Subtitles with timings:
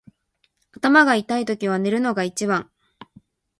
[0.71, 2.71] 頭が痛いときは寝るのが一番。